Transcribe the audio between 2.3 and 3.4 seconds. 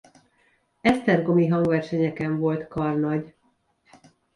volt karnagy.